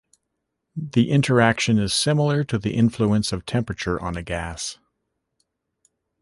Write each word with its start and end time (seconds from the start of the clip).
The 0.75 1.11
interaction 1.11 1.77
is 1.77 1.93
similar 1.93 2.43
to 2.45 2.57
the 2.57 2.73
influence 2.73 3.31
of 3.31 3.45
temperature 3.45 4.01
on 4.01 4.17
a 4.17 4.23
gas. 4.23 4.79